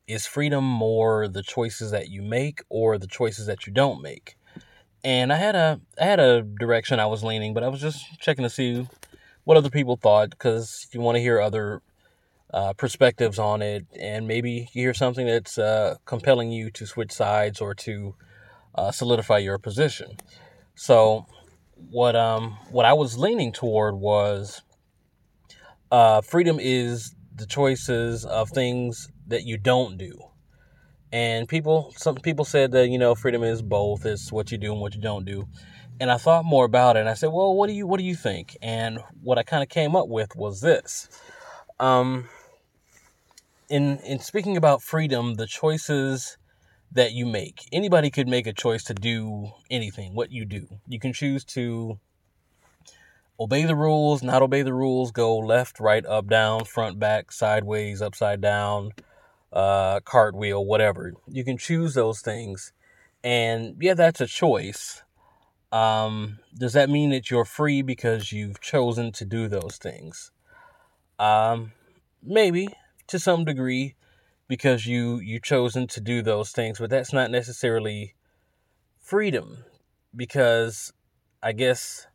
is 0.06 0.25
freedom 0.25 0.62
more 0.62 1.27
the 1.27 1.42
choices 1.42 1.91
that 1.91 2.08
you 2.08 2.22
make 2.22 2.62
or 2.69 2.97
the 2.97 3.08
choices 3.08 3.47
that 3.47 3.66
you 3.66 3.72
don't 3.72 4.00
make? 4.00 4.36
And 5.02 5.32
I 5.32 5.36
had 5.36 5.56
a 5.56 5.80
I 6.00 6.05
had 6.05 6.20
a 6.20 6.42
direction 6.42 7.00
I 7.00 7.06
was 7.06 7.25
leaning, 7.25 7.55
but 7.55 7.64
I 7.64 7.69
was 7.69 7.80
just 7.80 8.20
checking 8.20 8.44
to 8.44 8.50
see 8.50 8.86
what 9.42 9.56
other 9.56 9.69
people 9.69 9.97
thought 9.97 10.30
because 10.30 10.86
you 10.92 11.00
want 11.00 11.16
to 11.16 11.20
hear 11.20 11.41
other 11.41 11.82
uh, 12.55 12.72
perspectives 12.72 13.36
on 13.36 13.60
it, 13.62 13.84
and 13.98 14.28
maybe 14.28 14.50
you 14.52 14.66
hear 14.72 14.94
something 14.94 15.27
that's 15.27 15.58
uh, 15.58 15.97
compelling 16.05 16.52
you 16.52 16.70
to 16.70 16.86
switch 16.86 17.10
sides 17.10 17.60
or 17.60 17.74
to 17.74 18.14
uh, 18.77 18.92
solidify 18.92 19.38
your 19.38 19.58
position. 19.58 20.16
So, 20.77 21.27
what 21.91 22.14
um 22.14 22.56
what 22.70 22.84
I 22.84 22.92
was 22.92 23.19
leaning 23.19 23.52
toward 23.52 23.97
was 23.97 24.62
uh, 25.91 26.20
freedom 26.20 26.58
is 26.60 27.14
the 27.34 27.44
choices 27.47 28.25
of 28.25 28.50
things 28.50 29.08
that 29.27 29.42
you 29.42 29.58
don't 29.58 29.98
do. 29.98 30.16
And 31.12 31.48
people, 31.48 31.92
some 31.97 32.14
people 32.14 32.44
said 32.44 32.70
that 32.72 32.88
you 32.88 32.98
know 32.98 33.16
freedom 33.16 33.42
is 33.42 33.62
both. 33.62 34.06
It's 34.06 34.31
what 34.31 34.53
you 34.53 34.59
do 34.59 34.70
and 34.70 34.81
what 34.81 34.94
you 34.94 35.00
don't 35.00 35.25
do. 35.25 35.48
And 35.98 36.09
I 36.09 36.19
thought 36.19 36.44
more 36.44 36.64
about 36.64 36.97
it, 36.97 37.00
and 37.00 37.09
I 37.09 37.14
said, 37.14 37.31
well, 37.32 37.53
what 37.54 37.66
do 37.66 37.72
you 37.72 37.84
what 37.88 37.98
do 37.98 38.04
you 38.04 38.14
think? 38.14 38.56
And 38.62 39.00
what 39.25 39.38
I 39.38 39.43
kind 39.43 39.64
of 39.64 39.69
came 39.69 39.97
up 39.97 40.06
with 40.06 40.37
was 40.37 40.60
this. 40.60 41.09
Um, 41.81 42.28
in 43.69 43.98
in 43.98 44.19
speaking 44.19 44.56
about 44.56 44.82
freedom, 44.82 45.34
the 45.34 45.47
choices 45.47 46.36
that 46.92 47.12
you 47.12 47.26
make. 47.26 47.60
Anybody 47.72 48.10
could 48.10 48.28
make 48.28 48.47
a 48.47 48.52
choice 48.52 48.84
to 48.84 48.94
do 48.94 49.50
anything, 49.70 50.14
what 50.14 50.30
you 50.30 50.44
do. 50.44 50.69
You 50.86 51.00
can 51.00 51.12
choose 51.12 51.44
to 51.47 51.98
obey 53.38 53.64
the 53.64 53.75
rules, 53.75 54.22
not 54.22 54.42
obey 54.42 54.62
the 54.62 54.72
rules, 54.75 55.10
go 55.10 55.36
left, 55.38 55.80
right, 55.80 56.06
up, 56.06 56.28
down, 56.28 56.64
front, 56.64 56.98
back, 57.00 57.32
sideways, 57.32 58.00
upside 58.00 58.41
down, 58.41 58.92
uh, 59.52 60.00
cartwheel, 60.00 60.64
whatever. 60.64 61.14
You 61.26 61.44
can 61.44 61.58
choose 61.58 61.94
those 61.94 62.20
things. 62.20 62.72
And 63.25 63.76
yeah, 63.81 63.94
that's 63.94 64.20
a 64.20 64.26
choice. 64.26 65.02
Um, 65.72 66.38
does 66.56 66.75
that 66.75 66.88
mean 66.88 67.10
that 67.10 67.31
you're 67.31 67.44
free 67.44 67.82
because 67.82 68.31
you've 68.31 68.60
chosen 68.60 69.10
to 69.12 69.25
do 69.25 69.48
those 69.48 69.78
things? 69.78 70.31
Um, 71.19 71.72
maybe 72.22 72.69
to 73.14 73.20
some 73.20 73.44
degree 73.44 73.94
because 74.48 74.86
you 74.86 75.20
you 75.20 75.38
chosen 75.38 75.86
to 75.86 76.00
do 76.00 76.20
those 76.20 76.50
things 76.50 76.80
but 76.80 76.91
that's 76.91 77.12
not 77.12 77.30
necessarily 77.30 78.16
freedom 79.00 79.64
because 80.16 80.92
i 81.41 81.52
guess 81.52 82.08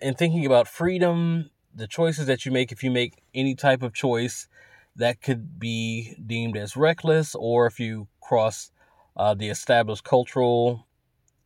in 0.00 0.14
thinking 0.14 0.46
about 0.46 0.68
freedom 0.68 1.50
the 1.74 1.88
choices 1.88 2.26
that 2.26 2.46
you 2.46 2.52
make 2.52 2.70
if 2.70 2.84
you 2.84 2.92
make 2.92 3.24
any 3.34 3.56
type 3.56 3.82
of 3.82 3.92
choice 3.92 4.46
that 4.94 5.20
could 5.20 5.58
be 5.58 6.14
deemed 6.24 6.56
as 6.56 6.76
reckless 6.76 7.34
or 7.34 7.66
if 7.66 7.80
you 7.80 8.06
cross 8.20 8.70
uh, 9.16 9.34
the 9.34 9.48
established 9.48 10.04
cultural 10.04 10.86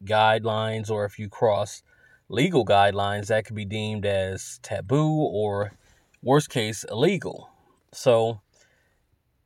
guidelines 0.04 0.90
or 0.90 1.06
if 1.06 1.18
you 1.18 1.26
cross 1.30 1.82
legal 2.28 2.66
guidelines 2.66 3.28
that 3.28 3.46
could 3.46 3.56
be 3.56 3.64
deemed 3.64 4.04
as 4.04 4.58
taboo 4.62 5.10
or 5.10 5.72
worst 6.22 6.50
case 6.50 6.84
illegal. 6.90 7.48
So 7.92 8.40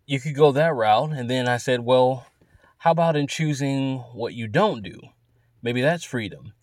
you 0.09 0.19
could 0.19 0.35
go 0.35 0.51
that 0.53 0.75
route. 0.75 1.13
And 1.13 1.29
then 1.29 1.47
I 1.47 1.59
said, 1.59 1.81
well, 1.81 2.27
how 2.79 2.93
about 2.93 3.15
in 3.15 3.27
choosing 3.27 3.99
what 4.15 4.33
you 4.33 4.49
don't 4.49 4.83
do? 4.83 4.99
Maybe 5.63 5.83
that's 5.83 6.03
freedom. 6.03 6.55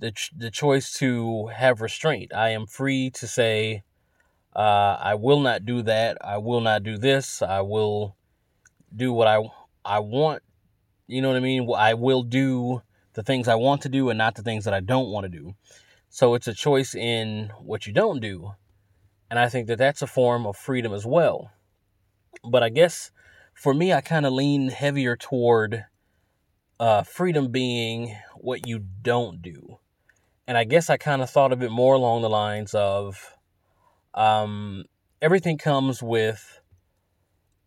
The, 0.00 0.12
ch- 0.12 0.32
the 0.34 0.50
choice 0.50 0.92
to 0.94 1.48
have 1.48 1.82
restraint. 1.82 2.32
I 2.34 2.48
am 2.48 2.66
free 2.66 3.10
to 3.10 3.26
say, 3.26 3.82
uh, 4.54 4.96
I 4.98 5.14
will 5.14 5.40
not 5.40 5.66
do 5.66 5.82
that. 5.82 6.16
I 6.22 6.38
will 6.38 6.62
not 6.62 6.84
do 6.84 6.96
this. 6.96 7.42
I 7.42 7.60
will 7.60 8.16
do 8.94 9.12
what 9.12 9.28
I, 9.28 9.42
I 9.84 9.98
want. 9.98 10.42
You 11.06 11.20
know 11.20 11.28
what 11.28 11.36
I 11.36 11.40
mean? 11.40 11.68
I 11.76 11.92
will 11.92 12.22
do 12.22 12.80
the 13.12 13.22
things 13.22 13.46
I 13.46 13.56
want 13.56 13.82
to 13.82 13.90
do 13.90 14.08
and 14.08 14.16
not 14.16 14.36
the 14.36 14.42
things 14.42 14.64
that 14.64 14.72
I 14.72 14.80
don't 14.80 15.10
want 15.10 15.24
to 15.24 15.38
do. 15.38 15.54
So 16.08 16.32
it's 16.32 16.48
a 16.48 16.54
choice 16.54 16.94
in 16.94 17.50
what 17.60 17.86
you 17.86 17.92
don't 17.92 18.20
do. 18.20 18.52
And 19.30 19.38
I 19.38 19.50
think 19.50 19.66
that 19.66 19.76
that's 19.76 20.00
a 20.00 20.06
form 20.06 20.46
of 20.46 20.56
freedom 20.56 20.94
as 20.94 21.04
well. 21.04 21.50
But 22.44 22.62
I 22.62 22.68
guess 22.68 23.10
for 23.54 23.72
me, 23.74 23.92
I 23.92 24.00
kind 24.00 24.26
of 24.26 24.32
lean 24.32 24.68
heavier 24.68 25.16
toward 25.16 25.86
uh, 26.78 27.02
freedom 27.02 27.50
being 27.50 28.16
what 28.36 28.66
you 28.66 28.84
don't 29.02 29.40
do. 29.40 29.78
And 30.46 30.56
I 30.56 30.64
guess 30.64 30.90
I 30.90 30.96
kind 30.96 31.22
of 31.22 31.30
thought 31.30 31.52
of 31.52 31.62
it 31.62 31.70
more 31.70 31.94
along 31.94 32.22
the 32.22 32.30
lines 32.30 32.74
of 32.74 33.36
um, 34.14 34.84
everything 35.20 35.58
comes 35.58 36.02
with 36.02 36.60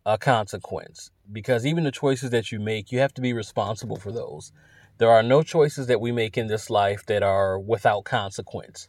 a 0.06 0.16
consequence 0.16 1.10
because 1.30 1.66
even 1.66 1.84
the 1.84 1.90
choices 1.90 2.30
that 2.30 2.50
you 2.50 2.58
make, 2.58 2.90
you 2.90 3.00
have 3.00 3.14
to 3.14 3.20
be 3.20 3.32
responsible 3.32 3.96
for 3.96 4.12
those. 4.12 4.52
There 4.98 5.10
are 5.10 5.22
no 5.22 5.42
choices 5.42 5.86
that 5.88 6.00
we 6.00 6.12
make 6.12 6.38
in 6.38 6.46
this 6.46 6.70
life 6.70 7.04
that 7.06 7.22
are 7.22 7.58
without 7.58 8.04
consequence. 8.04 8.88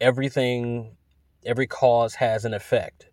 Everything, 0.00 0.96
every 1.44 1.66
cause 1.66 2.16
has 2.16 2.44
an 2.44 2.54
effect 2.54 3.10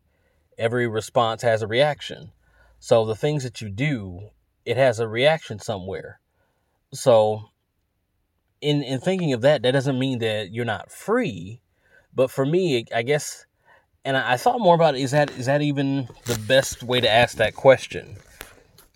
every 0.62 0.88
response 0.88 1.42
has 1.42 1.62
a 1.62 1.68
reaction. 1.68 2.32
So 2.80 3.06
the 3.06 3.16
things 3.16 3.44
that 3.44 3.62
you 3.62 3.70
do, 3.70 4.30
it 4.64 4.78
has 4.78 5.00
a 5.00 5.08
reaction 5.08 5.60
somewhere. 5.60 6.20
So 6.94 7.50
in 8.62 8.84
in 8.84 9.00
thinking 9.00 9.34
of 9.34 9.42
that, 9.42 9.64
that 9.64 9.72
doesn't 9.72 9.98
mean 10.00 10.20
that 10.20 10.54
you're 10.54 10.66
not 10.66 10.92
free. 10.92 11.62
But 12.14 12.30
for 12.30 12.46
me, 12.46 12.86
I 12.94 13.02
guess, 13.02 13.46
and 14.06 14.16
I, 14.16 14.34
I 14.34 14.38
thought 14.38 14.60
more 14.60 14.76
about 14.76 14.96
it, 14.96 15.02
is 15.02 15.12
that 15.12 15.32
is 15.32 15.48
that 15.48 15.62
even 15.62 16.08
the 16.26 16.40
best 16.48 16.84
way 16.84 17.02
to 17.02 17.10
ask 17.10 17.38
that 17.38 17.56
question 17.56 18.18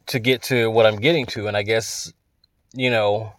to 0.08 0.20
get 0.20 0.44
to 0.44 0.70
what 0.70 0.86
I'm 0.86 0.98
getting 0.98 1.26
to? 1.28 1.48
And 1.48 1.58
I 1.58 1.64
guess, 1.64 2.14
you 2.74 2.92
know, 2.92 3.34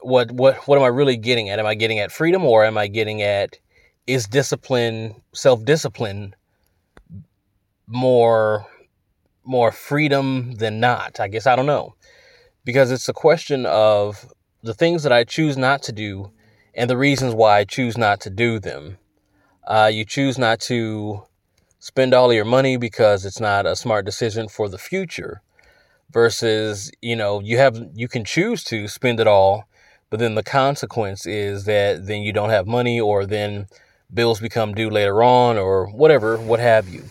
what 0.00 0.30
what 0.30 0.68
what 0.68 0.76
am 0.76 0.84
I 0.84 0.88
really 0.88 1.16
getting 1.16 1.48
at? 1.48 1.58
Am 1.58 1.66
I 1.66 1.74
getting 1.74 1.98
at 1.98 2.12
freedom 2.12 2.44
or 2.44 2.64
am 2.64 2.76
I 2.76 2.88
getting 2.88 3.22
at 3.22 3.56
is 4.06 4.26
discipline 4.26 5.22
self 5.32 5.64
discipline 5.64 6.34
more 7.86 8.66
more 9.44 9.70
freedom 9.70 10.56
than 10.56 10.80
not. 10.80 11.20
I 11.20 11.28
guess 11.28 11.46
I 11.46 11.54
don't 11.56 11.66
know. 11.66 11.94
Because 12.64 12.90
it's 12.90 13.08
a 13.08 13.12
question 13.12 13.64
of 13.64 14.32
the 14.62 14.74
things 14.74 15.04
that 15.04 15.12
I 15.12 15.22
choose 15.22 15.56
not 15.56 15.82
to 15.84 15.92
do 15.92 16.32
and 16.74 16.90
the 16.90 16.96
reasons 16.96 17.34
why 17.34 17.58
I 17.58 17.64
choose 17.64 17.96
not 17.96 18.20
to 18.22 18.30
do 18.30 18.58
them. 18.58 18.98
Uh, 19.66 19.90
you 19.92 20.04
choose 20.04 20.36
not 20.36 20.60
to 20.60 21.22
spend 21.78 22.12
all 22.12 22.32
your 22.32 22.44
money 22.44 22.76
because 22.76 23.24
it's 23.24 23.40
not 23.40 23.66
a 23.66 23.76
smart 23.76 24.04
decision 24.04 24.48
for 24.48 24.68
the 24.68 24.78
future 24.78 25.42
versus 26.10 26.90
you 27.00 27.14
know 27.16 27.40
you 27.40 27.58
have 27.58 27.78
you 27.94 28.08
can 28.08 28.24
choose 28.24 28.62
to 28.64 28.88
spend 28.88 29.20
it 29.20 29.26
all 29.26 29.64
but 30.08 30.20
then 30.20 30.34
the 30.34 30.42
consequence 30.42 31.26
is 31.26 31.64
that 31.64 32.06
then 32.06 32.22
you 32.22 32.32
don't 32.32 32.50
have 32.50 32.66
money 32.66 33.00
or 33.00 33.26
then 33.26 33.66
bills 34.12 34.40
become 34.40 34.72
due 34.72 34.88
later 34.88 35.22
on 35.22 35.58
or 35.58 35.86
whatever 35.86 36.36
what 36.38 36.60
have 36.60 36.88
you 36.88 37.04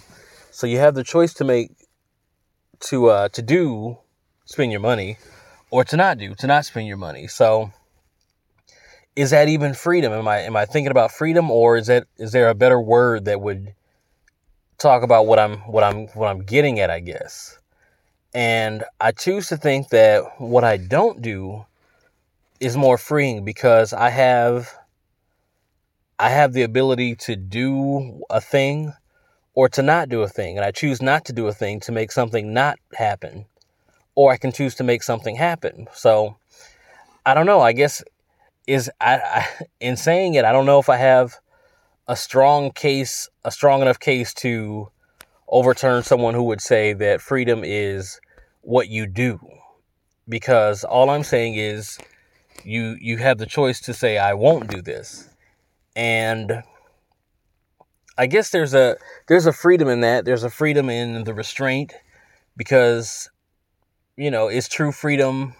so 0.55 0.67
you 0.67 0.77
have 0.77 0.95
the 0.95 1.03
choice 1.03 1.33
to 1.33 1.43
make 1.43 1.71
to 2.79 3.07
uh 3.07 3.27
to 3.27 3.41
do 3.41 3.97
spend 4.45 4.71
your 4.71 4.79
money 4.79 5.17
or 5.69 5.83
to 5.83 5.97
not 5.97 6.17
do 6.17 6.33
to 6.35 6.47
not 6.47 6.63
spend 6.63 6.87
your 6.87 6.95
money. 6.95 7.27
So 7.27 7.73
is 9.17 9.31
that 9.31 9.49
even 9.49 9.73
freedom? 9.73 10.13
Am 10.13 10.29
i 10.29 10.39
am 10.39 10.55
i 10.55 10.63
thinking 10.63 10.91
about 10.91 11.11
freedom 11.11 11.51
or 11.51 11.75
is 11.75 11.87
that 11.87 12.07
is 12.17 12.31
there 12.31 12.47
a 12.47 12.55
better 12.55 12.79
word 12.79 13.25
that 13.25 13.41
would 13.41 13.73
talk 14.77 15.03
about 15.03 15.27
what 15.27 15.39
i'm 15.39 15.57
what 15.59 15.83
i'm 15.83 16.07
what 16.07 16.27
i'm 16.27 16.43
getting 16.43 16.79
at 16.79 16.89
i 16.89 17.01
guess? 17.01 17.59
And 18.33 18.85
I 19.01 19.11
choose 19.11 19.49
to 19.49 19.57
think 19.57 19.89
that 19.89 20.23
what 20.37 20.63
I 20.63 20.77
don't 20.77 21.21
do 21.21 21.65
is 22.61 22.77
more 22.77 22.97
freeing 22.97 23.43
because 23.43 23.91
I 23.91 24.09
have 24.09 24.73
I 26.17 26.29
have 26.29 26.53
the 26.53 26.63
ability 26.63 27.15
to 27.27 27.35
do 27.35 28.21
a 28.29 28.39
thing 28.39 28.93
or 29.55 29.69
to 29.69 29.81
not 29.81 30.09
do 30.09 30.21
a 30.21 30.27
thing. 30.27 30.57
And 30.57 30.65
I 30.65 30.71
choose 30.71 31.01
not 31.01 31.25
to 31.25 31.33
do 31.33 31.47
a 31.47 31.53
thing 31.53 31.79
to 31.81 31.91
make 31.91 32.11
something 32.11 32.53
not 32.53 32.77
happen. 32.93 33.45
Or 34.13 34.31
I 34.31 34.37
can 34.37 34.51
choose 34.51 34.75
to 34.75 34.83
make 34.83 35.01
something 35.01 35.35
happen. 35.35 35.87
So 35.93 36.37
I 37.25 37.33
don't 37.33 37.45
know. 37.45 37.61
I 37.61 37.71
guess 37.73 38.03
is 38.67 38.91
I, 39.01 39.15
I 39.15 39.47
in 39.79 39.97
saying 39.97 40.35
it, 40.35 40.45
I 40.45 40.51
don't 40.51 40.65
know 40.65 40.79
if 40.79 40.89
I 40.89 40.97
have 40.97 41.35
a 42.07 42.15
strong 42.15 42.71
case, 42.71 43.29
a 43.43 43.51
strong 43.51 43.81
enough 43.81 43.99
case 43.99 44.33
to 44.35 44.89
overturn 45.47 46.03
someone 46.03 46.33
who 46.33 46.43
would 46.43 46.61
say 46.61 46.93
that 46.93 47.21
freedom 47.21 47.61
is 47.63 48.19
what 48.61 48.89
you 48.89 49.07
do 49.07 49.39
because 50.27 50.83
all 50.83 51.09
I'm 51.09 51.23
saying 51.23 51.55
is 51.55 51.97
you 52.63 52.97
you 52.99 53.17
have 53.17 53.37
the 53.37 53.45
choice 53.45 53.79
to 53.81 53.93
say 53.93 54.17
I 54.17 54.33
won't 54.33 54.69
do 54.69 54.81
this. 54.81 55.29
And 55.95 56.63
I 58.17 58.27
guess 58.27 58.49
there's 58.49 58.73
a 58.73 58.97
there's 59.27 59.45
a 59.45 59.53
freedom 59.53 59.87
in 59.87 60.01
that. 60.01 60.25
There's 60.25 60.43
a 60.43 60.49
freedom 60.49 60.89
in 60.89 61.23
the 61.23 61.33
restraint 61.33 61.93
because 62.55 63.29
you 64.17 64.31
know, 64.31 64.47
is 64.47 64.67
true 64.67 64.91
freedom 64.91 65.55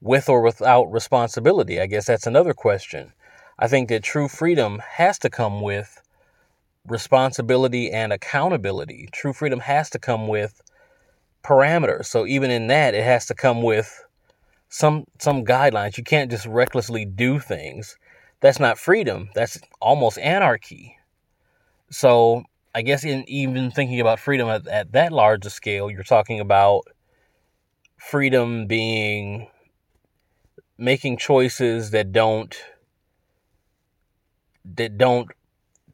with 0.00 0.28
or 0.28 0.40
without 0.40 0.84
responsibility? 0.84 1.80
I 1.80 1.86
guess 1.86 2.06
that's 2.06 2.26
another 2.26 2.54
question. 2.54 3.12
I 3.58 3.68
think 3.68 3.88
that 3.88 4.02
true 4.02 4.28
freedom 4.28 4.80
has 4.92 5.18
to 5.20 5.30
come 5.30 5.60
with 5.60 6.00
responsibility 6.86 7.90
and 7.90 8.12
accountability. 8.12 9.08
True 9.12 9.32
freedom 9.32 9.60
has 9.60 9.90
to 9.90 9.98
come 9.98 10.28
with 10.28 10.62
parameters. 11.44 12.06
So 12.06 12.26
even 12.26 12.50
in 12.50 12.68
that, 12.68 12.94
it 12.94 13.04
has 13.04 13.26
to 13.26 13.34
come 13.34 13.62
with 13.62 14.04
some 14.68 15.04
some 15.18 15.44
guidelines. 15.44 15.98
You 15.98 16.04
can't 16.04 16.30
just 16.30 16.46
recklessly 16.46 17.04
do 17.04 17.38
things. 17.38 17.96
That's 18.40 18.60
not 18.60 18.78
freedom. 18.78 19.28
That's 19.34 19.60
almost 19.80 20.18
anarchy. 20.18 20.96
So 21.90 22.44
I 22.74 22.82
guess 22.82 23.04
in 23.04 23.24
even 23.28 23.70
thinking 23.70 24.00
about 24.00 24.20
freedom 24.20 24.48
at, 24.48 24.66
at 24.68 24.92
that 24.92 25.12
large 25.12 25.44
a 25.46 25.50
scale, 25.50 25.90
you're 25.90 26.02
talking 26.02 26.40
about 26.40 26.82
freedom 27.96 28.66
being 28.66 29.48
making 30.78 31.18
choices 31.18 31.90
that 31.90 32.12
don't 32.12 32.56
that 34.76 34.96
don't 34.96 35.28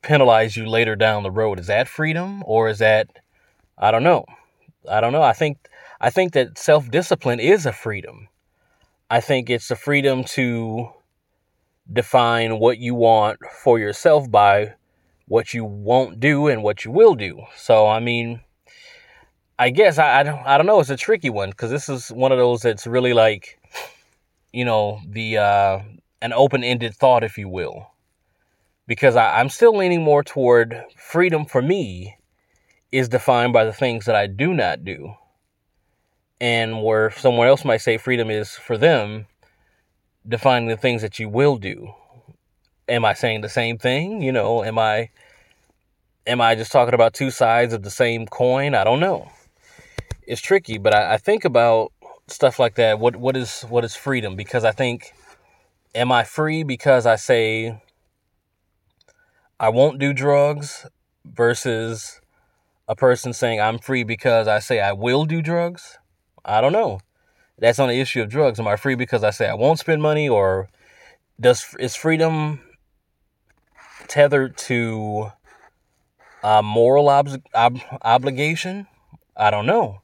penalize 0.03 0.57
you 0.57 0.67
later 0.67 0.95
down 0.95 1.23
the 1.23 1.31
road. 1.31 1.59
Is 1.59 1.67
that 1.67 1.89
freedom 1.89 2.43
or 2.47 2.69
is 2.69 2.79
that 2.79 3.09
I 3.79 3.91
don't 3.91 4.05
know. 4.05 4.25
I 4.89 5.01
don't 5.01 5.13
know. 5.13 5.23
I 5.23 5.33
think 5.33 5.59
I 6.01 6.11
think 6.11 6.35
that 6.35 6.59
self-discipline 6.59 7.41
is 7.41 7.65
a 7.65 7.73
freedom. 7.73 8.29
I 9.11 9.21
think 9.21 9.49
it's 9.49 9.71
a 9.71 9.77
freedom 9.77 10.25
to 10.25 10.91
define 11.91 12.59
what 12.59 12.79
you 12.79 12.95
want 12.95 13.39
for 13.63 13.79
yourself 13.79 14.31
by 14.31 14.75
what 15.29 15.53
you 15.53 15.65
won't 15.65 16.21
do 16.21 16.49
and 16.49 16.63
what 16.63 16.85
you 16.85 16.91
will 16.91 17.15
do. 17.15 17.43
So, 17.57 17.87
I 17.87 18.01
mean, 18.01 18.41
I 19.59 19.71
guess 19.71 19.99
I, 19.99 20.21
I 20.21 20.23
don't 20.23 20.47
I 20.47 20.57
don't 20.57 20.67
know. 20.67 20.81
It's 20.81 20.91
a 20.91 20.97
tricky 20.97 21.31
one 21.31 21.51
because 21.51 21.71
this 21.71 21.89
is 21.89 22.09
one 22.11 22.33
of 22.33 22.39
those 22.39 22.63
that's 22.63 22.87
really 22.87 23.13
like, 23.13 23.59
you 24.53 24.65
know, 24.65 25.01
the 25.09 25.39
uh, 25.39 25.79
an 26.23 26.33
open-ended 26.33 26.95
thought, 26.95 27.25
if 27.25 27.39
you 27.39 27.49
will. 27.49 27.91
Because 28.87 29.17
I, 29.17 29.41
I'm 29.41 29.49
still 29.49 29.77
leaning 29.77 30.03
more 30.03 30.23
toward 30.23 30.85
freedom 30.97 31.45
for 31.45 31.61
me 31.61 32.17
is 32.93 33.09
defined 33.09 33.53
by 33.53 33.65
the 33.65 33.73
things 33.73 34.05
that 34.07 34.15
I 34.15 34.27
do 34.27 34.55
not 34.55 34.85
do. 34.85 35.15
And 36.41 36.83
where 36.83 37.11
someone 37.11 37.49
else 37.49 37.65
might 37.65 37.79
say 37.79 37.97
freedom 37.97 38.31
is 38.31 38.53
for 38.53 38.79
them, 38.79 39.27
defining 40.29 40.69
the 40.69 40.77
things 40.77 41.03
that 41.03 41.19
you 41.19 41.29
will 41.29 41.57
do. 41.57 41.95
Am 42.89 43.05
I 43.05 43.15
saying 43.15 43.41
the 43.41 43.49
same 43.49 43.79
thing? 43.79 44.23
You 44.23 44.33
know, 44.33 44.63
am 44.63 44.79
I 44.79 45.11
am 46.27 46.41
I 46.41 46.55
just 46.55 46.73
talking 46.73 46.95
about 46.95 47.15
two 47.15 47.31
sides 47.31 47.73
of 47.73 47.83
the 47.83 47.91
same 47.91 48.27
coin? 48.27 48.75
I 48.75 48.85
don't 48.85 49.01
know. 49.01 49.31
It's 50.27 50.41
tricky, 50.41 50.79
but 50.79 50.95
I, 50.95 51.15
I 51.15 51.17
think 51.19 51.45
about 51.45 51.93
stuff 52.29 52.59
like 52.59 52.77
that. 52.77 52.99
What 52.99 53.17
what 53.17 53.37
is 53.37 53.63
what 53.63 53.85
is 53.85 53.95
freedom? 53.97 54.37
Because 54.37 54.65
I 54.65 54.73
think 54.73 55.13
am 55.95 56.13
I 56.13 56.25
free 56.25 56.63
because 56.63 57.07
I 57.07 57.17
say 57.17 57.81
I 59.59 59.69
won't 59.69 59.99
do 59.99 60.13
drugs 60.13 60.87
versus 61.25 62.21
a 62.89 62.95
person 62.95 63.33
saying 63.33 63.61
I'm 63.61 63.79
free 63.79 64.05
because 64.05 64.47
I 64.47 64.59
say 64.59 64.81
I 64.81 64.93
will 64.93 65.25
do 65.25 65.43
drugs? 65.43 65.99
I 66.45 66.61
don't 66.61 66.73
know. 66.73 67.01
That's 67.59 67.79
on 67.79 67.89
the 67.89 68.01
issue 68.01 68.23
of 68.23 68.29
drugs. 68.29 68.61
Am 68.61 68.69
I 68.69 68.77
free 68.77 68.95
because 68.95 69.25
I 69.25 69.31
say 69.31 69.49
I 69.49 69.55
won't 69.55 69.79
spend 69.79 70.03
money, 70.03 70.29
or 70.29 70.69
does 71.41 71.75
is 71.79 71.97
freedom 71.97 72.61
tethered 74.09 74.57
to 74.59 75.33
a 76.43 76.63
moral 76.63 77.09
ob- 77.09 77.43
ob- 77.55 77.81
obligation? 78.03 78.87
I 79.37 79.51
don't 79.51 79.67
know. 79.67 80.01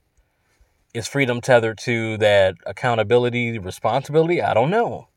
Is 0.95 1.09
freedom 1.09 1.41
tethered 1.41 1.79
to 1.79 2.19
that 2.19 2.57
accountability, 2.67 3.59
responsibility? 3.59 4.43
I 4.43 4.53
don't 4.53 4.71
know. 4.71 5.09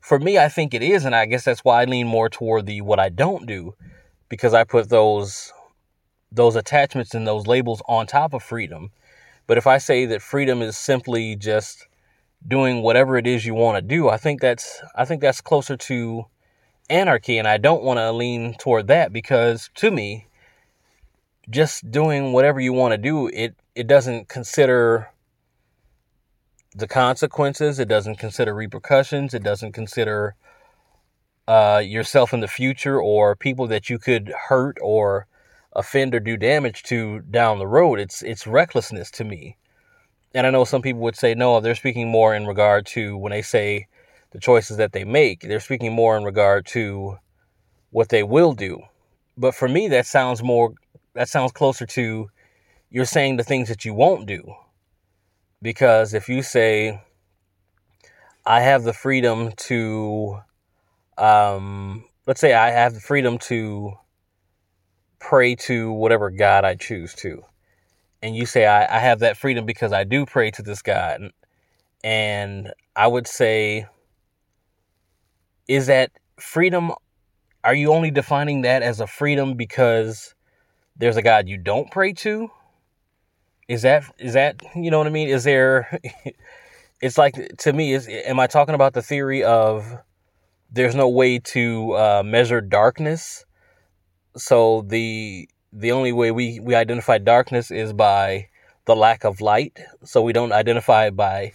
For 0.00 0.18
me, 0.18 0.38
I 0.38 0.48
think 0.48 0.74
it 0.74 0.82
is, 0.82 1.04
and 1.04 1.14
I 1.14 1.26
guess 1.26 1.44
that's 1.44 1.64
why 1.64 1.82
I 1.82 1.84
lean 1.86 2.06
more 2.06 2.28
toward 2.28 2.66
the 2.66 2.82
what 2.82 3.00
I 3.00 3.08
don't 3.08 3.46
do, 3.46 3.74
because 4.28 4.54
I 4.54 4.64
put 4.64 4.88
those 4.90 5.52
those 6.30 6.56
attachments 6.56 7.14
and 7.14 7.26
those 7.26 7.46
labels 7.46 7.82
on 7.88 8.06
top 8.06 8.34
of 8.34 8.42
freedom. 8.42 8.90
But 9.46 9.58
if 9.58 9.66
I 9.66 9.78
say 9.78 10.04
that 10.06 10.20
freedom 10.22 10.60
is 10.60 10.76
simply 10.76 11.34
just 11.36 11.86
doing 12.46 12.82
whatever 12.82 13.16
it 13.16 13.26
is 13.26 13.46
you 13.46 13.54
want 13.54 13.76
to 13.76 13.82
do, 13.82 14.08
I 14.08 14.18
think 14.18 14.40
that's 14.40 14.82
I 14.94 15.04
think 15.04 15.20
that's 15.20 15.40
closer 15.40 15.76
to 15.76 16.26
anarchy 16.90 17.38
and 17.38 17.46
I 17.46 17.58
don't 17.58 17.82
want 17.82 17.98
to 17.98 18.12
lean 18.12 18.54
toward 18.54 18.86
that 18.88 19.12
because 19.12 19.70
to 19.76 19.90
me 19.90 20.28
just 21.50 21.90
doing 21.90 22.32
whatever 22.32 22.60
you 22.60 22.72
want 22.72 22.92
to 22.92 22.98
do, 22.98 23.28
it 23.28 23.54
it 23.74 23.86
doesn't 23.86 24.28
consider 24.28 25.08
the 26.74 26.88
consequences, 26.88 27.78
it 27.78 27.88
doesn't 27.88 28.18
consider 28.18 28.54
repercussions, 28.54 29.34
it 29.34 29.42
doesn't 29.42 29.72
consider 29.72 30.34
uh, 31.46 31.82
yourself 31.84 32.34
in 32.34 32.40
the 32.40 32.48
future 32.48 33.00
or 33.00 33.34
people 33.34 33.66
that 33.66 33.88
you 33.88 33.98
could 33.98 34.32
hurt 34.48 34.76
or 34.82 35.26
offend 35.72 36.14
or 36.14 36.20
do 36.20 36.36
damage 36.36 36.82
to 36.82 37.20
down 37.20 37.58
the 37.58 37.66
road. 37.66 37.98
It's 37.98 38.22
it's 38.22 38.46
recklessness 38.46 39.10
to 39.12 39.24
me. 39.24 39.56
And 40.34 40.46
I 40.46 40.50
know 40.50 40.64
some 40.64 40.82
people 40.82 41.00
would 41.02 41.16
say 41.16 41.34
no, 41.34 41.60
they're 41.60 41.74
speaking 41.74 42.08
more 42.08 42.34
in 42.34 42.46
regard 42.46 42.84
to 42.86 43.16
when 43.16 43.30
they 43.30 43.42
say 43.42 43.86
the 44.30 44.40
choices 44.40 44.76
that 44.76 44.92
they 44.92 45.04
make. 45.04 45.40
They're 45.40 45.60
speaking 45.60 45.92
more 45.92 46.16
in 46.16 46.24
regard 46.24 46.66
to 46.66 47.18
what 47.90 48.08
they 48.08 48.22
will 48.22 48.52
do. 48.52 48.82
But 49.36 49.54
for 49.54 49.68
me 49.68 49.88
that 49.88 50.06
sounds 50.06 50.42
more 50.42 50.74
that 51.14 51.28
sounds 51.28 51.52
closer 51.52 51.86
to 51.86 52.28
you're 52.90 53.04
saying 53.04 53.36
the 53.36 53.44
things 53.44 53.68
that 53.68 53.84
you 53.84 53.94
won't 53.94 54.26
do. 54.26 54.54
Because 55.62 56.14
if 56.14 56.28
you 56.28 56.42
say 56.42 57.02
I 58.44 58.60
have 58.60 58.84
the 58.84 58.92
freedom 58.92 59.52
to 59.68 60.38
um 61.16 62.04
let's 62.26 62.40
say 62.40 62.52
I 62.52 62.70
have 62.70 62.94
the 62.94 63.00
freedom 63.00 63.38
to 63.38 63.94
pray 65.18 65.54
to 65.54 65.92
whatever 65.92 66.30
God 66.30 66.64
I 66.64 66.74
choose 66.74 67.14
to. 67.16 67.44
And 68.22 68.34
you 68.36 68.46
say, 68.46 68.66
I, 68.66 68.96
I 68.96 68.98
have 68.98 69.20
that 69.20 69.36
freedom 69.36 69.64
because 69.64 69.92
I 69.92 70.04
do 70.04 70.26
pray 70.26 70.50
to 70.52 70.62
this 70.62 70.82
God. 70.82 71.30
And 72.02 72.72
I 72.96 73.06
would 73.06 73.26
say, 73.26 73.86
is 75.68 75.86
that 75.86 76.10
freedom? 76.40 76.92
Are 77.62 77.74
you 77.74 77.92
only 77.92 78.10
defining 78.10 78.62
that 78.62 78.82
as 78.82 79.00
a 79.00 79.06
freedom 79.06 79.54
because 79.54 80.34
there's 80.96 81.16
a 81.16 81.22
God 81.22 81.48
you 81.48 81.58
don't 81.58 81.90
pray 81.90 82.12
to? 82.14 82.50
Is 83.68 83.82
that, 83.82 84.04
is 84.18 84.32
that, 84.32 84.62
you 84.74 84.90
know 84.90 84.98
what 84.98 85.06
I 85.06 85.10
mean? 85.10 85.28
Is 85.28 85.44
there, 85.44 86.00
it's 87.02 87.18
like, 87.18 87.34
to 87.58 87.72
me, 87.72 87.92
is, 87.92 88.08
am 88.08 88.40
I 88.40 88.46
talking 88.46 88.74
about 88.74 88.94
the 88.94 89.02
theory 89.02 89.44
of 89.44 89.94
there's 90.72 90.94
no 90.94 91.08
way 91.08 91.38
to 91.38 91.92
uh, 91.92 92.22
measure 92.24 92.60
darkness? 92.60 93.44
so 94.38 94.84
the 94.86 95.48
the 95.72 95.92
only 95.92 96.12
way 96.12 96.30
we 96.30 96.60
we 96.60 96.74
identify 96.74 97.18
darkness 97.18 97.70
is 97.70 97.92
by 97.92 98.48
the 98.86 98.96
lack 98.96 99.24
of 99.24 99.40
light. 99.40 99.78
So 100.04 100.22
we 100.22 100.32
don't 100.32 100.52
identify 100.52 101.10
by 101.10 101.52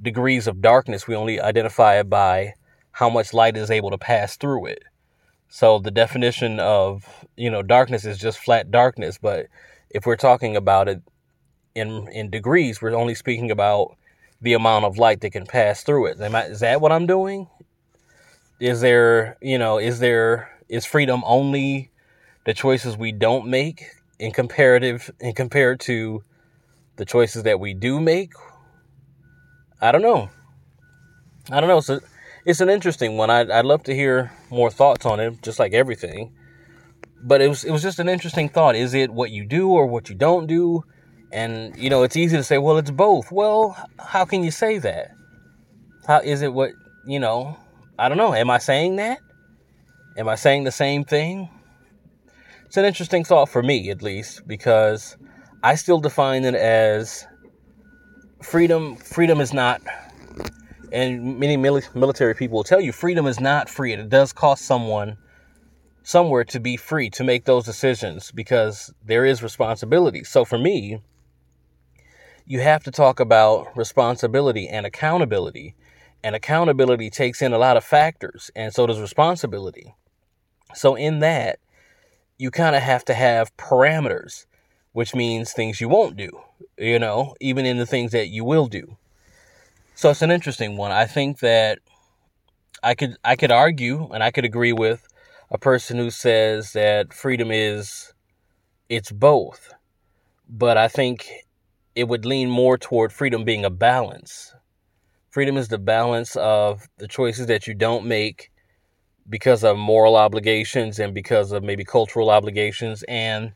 degrees 0.00 0.46
of 0.46 0.62
darkness. 0.62 1.06
We 1.06 1.14
only 1.14 1.40
identify 1.40 1.98
it 2.00 2.08
by 2.08 2.54
how 2.92 3.10
much 3.10 3.34
light 3.34 3.56
is 3.56 3.70
able 3.70 3.90
to 3.90 3.98
pass 3.98 4.36
through 4.36 4.66
it. 4.66 4.84
So 5.48 5.78
the 5.78 5.90
definition 5.90 6.60
of, 6.60 7.26
you 7.36 7.50
know, 7.50 7.62
darkness 7.62 8.04
is 8.04 8.18
just 8.18 8.38
flat 8.38 8.70
darkness, 8.70 9.18
but 9.20 9.48
if 9.90 10.06
we're 10.06 10.16
talking 10.16 10.56
about 10.56 10.88
it 10.88 11.02
in 11.74 12.08
in 12.08 12.30
degrees, 12.30 12.80
we're 12.80 12.94
only 12.94 13.14
speaking 13.14 13.50
about 13.50 13.96
the 14.40 14.54
amount 14.54 14.84
of 14.84 14.98
light 14.98 15.20
that 15.20 15.30
can 15.30 15.46
pass 15.46 15.82
through 15.82 16.06
it. 16.06 16.20
I, 16.20 16.42
is 16.44 16.60
that 16.60 16.80
what 16.80 16.92
I'm 16.92 17.06
doing? 17.06 17.48
Is 18.60 18.80
there, 18.80 19.36
you 19.40 19.58
know, 19.58 19.78
is 19.78 20.00
there 20.00 20.50
is 20.68 20.84
freedom 20.84 21.22
only 21.26 21.90
the 22.44 22.54
choices 22.54 22.96
we 22.96 23.12
don't 23.12 23.46
make 23.46 23.86
in 24.18 24.32
comparative 24.32 25.10
in 25.20 25.34
compared 25.34 25.80
to 25.80 26.24
the 26.96 27.04
choices 27.04 27.42
that 27.44 27.60
we 27.60 27.74
do 27.74 28.00
make? 28.00 28.32
I 29.80 29.92
don't 29.92 30.02
know. 30.02 30.30
I 31.50 31.60
don't 31.60 31.68
know. 31.68 31.80
So 31.80 32.00
it's 32.44 32.60
an 32.60 32.68
interesting 32.68 33.16
one. 33.16 33.30
I'd, 33.30 33.50
I'd 33.50 33.64
love 33.64 33.82
to 33.84 33.94
hear 33.94 34.32
more 34.50 34.70
thoughts 34.70 35.06
on 35.06 35.20
it, 35.20 35.42
just 35.42 35.58
like 35.58 35.72
everything. 35.72 36.34
But 37.22 37.40
it 37.40 37.48
was 37.48 37.62
it 37.62 37.70
was 37.70 37.82
just 37.82 38.00
an 38.00 38.08
interesting 38.08 38.48
thought. 38.48 38.74
Is 38.74 38.94
it 38.94 39.10
what 39.10 39.30
you 39.30 39.44
do 39.44 39.68
or 39.68 39.86
what 39.86 40.08
you 40.08 40.14
don't 40.14 40.46
do? 40.46 40.82
And 41.30 41.76
you 41.76 41.88
know, 41.88 42.02
it's 42.02 42.16
easy 42.16 42.36
to 42.36 42.42
say, 42.42 42.58
well, 42.58 42.78
it's 42.78 42.90
both. 42.90 43.30
Well, 43.30 43.76
how 43.98 44.24
can 44.24 44.42
you 44.42 44.50
say 44.50 44.78
that? 44.78 45.12
How 46.06 46.18
is 46.18 46.42
it 46.42 46.52
what 46.52 46.72
you 47.06 47.20
know? 47.20 47.56
I 47.98 48.08
don't 48.08 48.18
know. 48.18 48.34
Am 48.34 48.50
I 48.50 48.58
saying 48.58 48.96
that? 48.96 49.20
Am 50.16 50.28
I 50.28 50.34
saying 50.34 50.64
the 50.64 50.72
same 50.72 51.04
thing? 51.04 51.48
It's 52.66 52.76
an 52.76 52.84
interesting 52.84 53.22
thought 53.22 53.48
for 53.48 53.62
me, 53.62 53.90
at 53.90 54.02
least, 54.02 54.46
because 54.48 55.16
I 55.62 55.76
still 55.76 56.00
define 56.00 56.44
it 56.44 56.54
as 56.54 57.26
freedom. 58.42 58.96
Freedom 58.96 59.40
is 59.40 59.52
not 59.52 59.80
and 60.92 61.38
many 61.38 61.56
military 61.56 62.34
people 62.34 62.56
will 62.56 62.64
tell 62.64 62.80
you 62.80 62.92
freedom 62.92 63.26
is 63.26 63.40
not 63.40 63.68
free. 63.68 63.92
It 63.92 64.08
does 64.08 64.32
cost 64.32 64.64
someone 64.64 65.16
somewhere 66.02 66.44
to 66.44 66.60
be 66.60 66.76
free 66.76 67.08
to 67.10 67.24
make 67.24 67.44
those 67.44 67.64
decisions 67.64 68.30
because 68.32 68.92
there 69.04 69.24
is 69.24 69.42
responsibility. 69.42 70.24
So 70.24 70.44
for 70.44 70.58
me, 70.58 71.00
you 72.46 72.60
have 72.60 72.82
to 72.84 72.90
talk 72.90 73.20
about 73.20 73.76
responsibility 73.76 74.68
and 74.68 74.84
accountability. 74.84 75.74
And 76.24 76.36
accountability 76.36 77.10
takes 77.10 77.42
in 77.42 77.52
a 77.52 77.58
lot 77.58 77.76
of 77.76 77.84
factors, 77.84 78.50
and 78.54 78.72
so 78.72 78.86
does 78.86 79.00
responsibility. 79.00 79.94
So, 80.72 80.94
in 80.94 81.18
that, 81.18 81.58
you 82.38 82.50
kind 82.50 82.76
of 82.76 82.82
have 82.82 83.04
to 83.06 83.14
have 83.14 83.56
parameters, 83.56 84.46
which 84.92 85.14
means 85.14 85.52
things 85.52 85.80
you 85.80 85.88
won't 85.88 86.16
do, 86.16 86.30
you 86.78 86.98
know, 86.98 87.34
even 87.40 87.66
in 87.66 87.78
the 87.78 87.86
things 87.86 88.12
that 88.12 88.28
you 88.28 88.44
will 88.44 88.66
do. 88.66 88.96
So 90.02 90.10
it's 90.10 90.20
an 90.20 90.32
interesting 90.32 90.76
one. 90.76 90.90
I 90.90 91.06
think 91.06 91.38
that 91.38 91.78
I 92.82 92.96
could 92.96 93.14
I 93.22 93.36
could 93.36 93.52
argue 93.52 94.08
and 94.12 94.20
I 94.20 94.32
could 94.32 94.44
agree 94.44 94.72
with 94.72 95.06
a 95.48 95.58
person 95.58 95.96
who 95.96 96.10
says 96.10 96.72
that 96.72 97.14
freedom 97.14 97.52
is 97.52 98.12
it's 98.88 99.12
both. 99.12 99.72
But 100.48 100.76
I 100.76 100.88
think 100.88 101.30
it 101.94 102.08
would 102.08 102.24
lean 102.24 102.50
more 102.50 102.76
toward 102.76 103.12
freedom 103.12 103.44
being 103.44 103.64
a 103.64 103.70
balance. 103.70 104.52
Freedom 105.30 105.56
is 105.56 105.68
the 105.68 105.78
balance 105.78 106.34
of 106.34 106.88
the 106.98 107.06
choices 107.06 107.46
that 107.46 107.68
you 107.68 107.74
don't 107.74 108.04
make 108.04 108.50
because 109.30 109.62
of 109.62 109.76
moral 109.76 110.16
obligations 110.16 110.98
and 110.98 111.14
because 111.14 111.52
of 111.52 111.62
maybe 111.62 111.84
cultural 111.84 112.28
obligations 112.28 113.04
and 113.06 113.52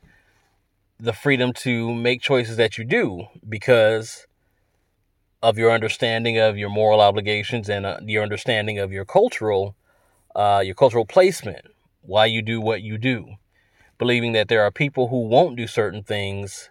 the 0.97 1.11
freedom 1.11 1.51
to 1.51 1.93
make 1.93 2.21
choices 2.21 2.55
that 2.55 2.77
you 2.77 2.85
do 2.85 3.25
because 3.49 4.25
of 5.41 5.57
your 5.57 5.71
understanding 5.71 6.37
of 6.37 6.57
your 6.57 6.69
moral 6.69 7.01
obligations 7.01 7.69
and 7.69 7.85
uh, 7.85 7.99
your 8.03 8.23
understanding 8.23 8.79
of 8.79 8.91
your 8.91 9.05
cultural 9.05 9.75
uh, 10.35 10.61
your 10.63 10.75
cultural 10.75 11.05
placement 11.05 11.65
why 12.01 12.25
you 12.25 12.41
do 12.41 12.61
what 12.61 12.81
you 12.81 12.97
do. 12.97 13.35
Believing 13.97 14.31
that 14.33 14.47
there 14.47 14.63
are 14.63 14.71
people 14.71 15.07
who 15.07 15.27
won't 15.27 15.57
do 15.57 15.67
certain 15.67 16.03
things 16.03 16.69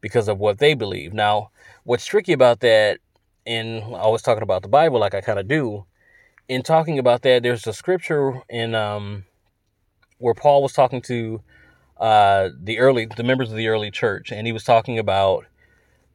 because 0.00 0.26
of 0.26 0.38
what 0.38 0.58
they 0.58 0.74
believe. 0.74 1.12
Now 1.12 1.50
what's 1.84 2.06
tricky 2.06 2.32
about 2.32 2.60
that 2.60 2.98
in 3.44 3.82
i 3.94 4.08
was 4.08 4.22
talking 4.22 4.42
about 4.42 4.62
the 4.62 4.68
bible 4.68 4.98
like 4.98 5.14
i 5.14 5.20
kind 5.20 5.38
of 5.38 5.46
do 5.46 5.84
in 6.48 6.62
talking 6.62 6.98
about 6.98 7.22
that 7.22 7.42
there's 7.42 7.66
a 7.66 7.72
scripture 7.72 8.42
in 8.48 8.74
um, 8.74 9.24
where 10.18 10.34
paul 10.34 10.62
was 10.62 10.72
talking 10.72 11.00
to 11.02 11.40
uh, 11.98 12.48
the 12.60 12.78
early 12.78 13.06
the 13.16 13.22
members 13.22 13.50
of 13.50 13.56
the 13.56 13.68
early 13.68 13.90
church 13.90 14.32
and 14.32 14.46
he 14.46 14.52
was 14.52 14.64
talking 14.64 14.98
about 14.98 15.44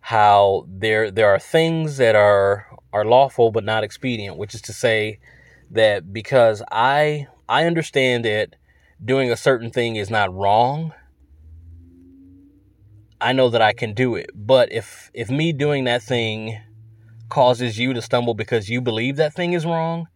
how 0.02 0.66
there 0.68 1.12
there 1.12 1.30
are 1.30 1.40
things 1.40 1.98
that 1.98 2.16
are 2.16 2.66
are 2.92 3.06
lawful 3.06 3.52
but 3.52 3.64
not 3.64 3.84
expedient, 3.84 4.38
which 4.38 4.56
is 4.56 4.62
to 4.64 4.74
say 4.74 5.20
that 5.72 6.12
because 6.12 6.64
I 6.72 7.28
I 7.48 7.66
understand 7.66 8.26
that 8.26 8.56
doing 9.04 9.32
a 9.32 9.38
certain 9.38 9.72
thing 9.72 9.96
is 9.96 10.10
not 10.10 10.34
wrong, 10.34 10.94
I 13.22 13.34
know 13.34 13.50
that 13.50 13.62
I 13.62 13.74
can 13.74 13.94
do 13.94 14.16
it. 14.16 14.32
But 14.34 14.72
if 14.72 15.12
if 15.14 15.30
me 15.30 15.54
doing 15.54 15.84
that 15.86 16.02
thing 16.02 16.60
causes 17.30 17.78
you 17.78 17.94
to 17.94 18.02
stumble 18.02 18.34
because 18.34 18.70
you 18.70 18.82
believe 18.82 19.18
that 19.18 19.34
thing 19.34 19.54
is 19.54 19.66
wrong, 19.66 20.08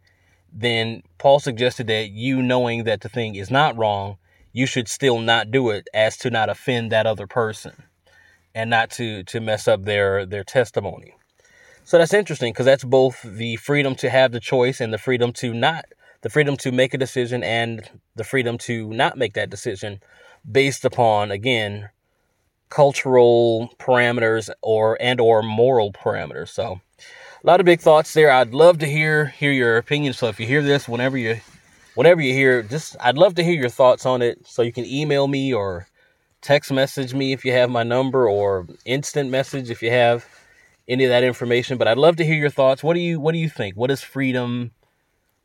then 0.52 1.02
Paul 1.18 1.38
suggested 1.38 1.86
that 1.86 2.10
you 2.10 2.42
knowing 2.42 2.84
that 2.84 3.02
the 3.02 3.08
thing 3.08 3.36
is 3.36 3.50
not 3.50 3.76
wrong, 3.76 4.16
you 4.52 4.66
should 4.66 4.88
still 4.88 5.20
not 5.20 5.50
do 5.50 5.70
it 5.70 5.88
as 5.94 6.16
to 6.18 6.30
not 6.30 6.48
offend 6.48 6.90
that 6.90 7.06
other 7.06 7.26
person 7.26 7.84
and 8.54 8.70
not 8.70 8.90
to 8.92 9.24
to 9.24 9.40
mess 9.40 9.66
up 9.68 9.84
their 9.84 10.24
their 10.24 10.44
testimony. 10.44 11.14
So 11.84 11.98
that's 11.98 12.14
interesting 12.14 12.52
because 12.52 12.66
that's 12.66 12.84
both 12.84 13.20
the 13.22 13.56
freedom 13.56 13.94
to 13.96 14.08
have 14.08 14.32
the 14.32 14.40
choice 14.40 14.80
and 14.80 14.92
the 14.92 14.98
freedom 14.98 15.32
to 15.34 15.52
not 15.52 15.84
the 16.22 16.30
freedom 16.30 16.56
to 16.58 16.72
make 16.72 16.94
a 16.94 16.98
decision 16.98 17.42
and 17.42 17.88
the 18.16 18.24
freedom 18.24 18.56
to 18.56 18.90
not 18.90 19.18
make 19.18 19.34
that 19.34 19.50
decision 19.50 20.00
based 20.50 20.84
upon 20.84 21.30
again 21.30 21.90
cultural 22.70 23.70
parameters 23.78 24.50
or 24.62 24.96
and 25.00 25.20
or 25.20 25.42
moral 25.42 25.92
parameters. 25.92 26.48
So 26.48 26.80
a 26.98 27.46
lot 27.46 27.60
of 27.60 27.66
big 27.66 27.80
thoughts 27.80 28.14
there. 28.14 28.30
I'd 28.30 28.54
love 28.54 28.78
to 28.78 28.86
hear 28.86 29.26
hear 29.26 29.52
your 29.52 29.76
opinion. 29.76 30.14
So 30.14 30.28
if 30.28 30.40
you 30.40 30.46
hear 30.46 30.62
this 30.62 30.88
whenever 30.88 31.18
you 31.18 31.40
whenever 31.94 32.22
you 32.22 32.32
hear 32.32 32.62
just 32.62 32.96
I'd 33.00 33.18
love 33.18 33.34
to 33.34 33.44
hear 33.44 33.60
your 33.60 33.68
thoughts 33.68 34.06
on 34.06 34.22
it. 34.22 34.46
So 34.46 34.62
you 34.62 34.72
can 34.72 34.86
email 34.86 35.28
me 35.28 35.52
or 35.52 35.86
text 36.44 36.70
message 36.70 37.14
me 37.14 37.32
if 37.32 37.42
you 37.44 37.52
have 37.52 37.70
my 37.70 37.82
number 37.82 38.28
or 38.28 38.66
instant 38.84 39.30
message 39.30 39.70
if 39.70 39.82
you 39.82 39.90
have 39.90 40.26
any 40.86 41.04
of 41.04 41.08
that 41.08 41.24
information 41.24 41.78
but 41.78 41.88
i'd 41.88 41.96
love 41.96 42.16
to 42.16 42.24
hear 42.24 42.36
your 42.36 42.50
thoughts. 42.50 42.84
What 42.84 42.94
do 42.94 43.00
you 43.00 43.18
what 43.18 43.32
do 43.32 43.38
you 43.38 43.48
think? 43.48 43.76
What 43.76 43.90
is 43.90 44.02
freedom? 44.02 44.72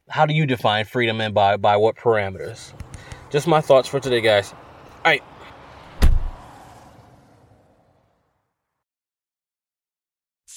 How 0.10 0.25
do 0.25 0.34
you 0.34 0.46
define 0.46 0.84
freedom 0.84 1.22
and 1.22 1.34
by 1.34 1.56
by 1.56 1.77
what 1.77 1.96
parameters? 1.96 2.74
Just 3.29 3.48
my 3.48 3.62
thoughts 3.62 3.88
for 3.88 4.01
today 4.01 4.20
guys. 4.20 4.51
All 4.51 5.12
right 5.12 5.24